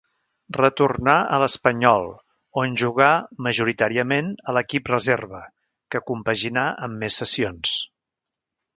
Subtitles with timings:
[0.55, 2.07] Retornà a l'Espanyol
[2.63, 3.11] on jugà
[3.49, 5.45] majoritàriament a l'equip reserva,
[5.93, 7.81] que compaginà amb més cessions.